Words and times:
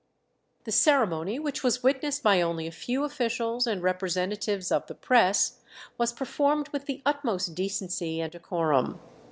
The 0.63 0.71
ceremony, 0.71 1.37
which 1.37 1.61
was 1.61 1.83
witnessed 1.83 2.23
by 2.23 2.41
only 2.41 2.65
a 2.65 2.71
few 2.71 3.03
officials 3.03 3.67
and 3.67 3.83
representatives 3.83 4.71
of 4.71 4.87
the 4.87 4.95
press, 4.95 5.59
was 5.95 6.11
performed 6.11 6.69
with 6.69 6.87
the 6.87 7.03
utmost 7.05 7.53
decency 7.53 8.19
and 8.19 8.31
decorum. 8.31 8.99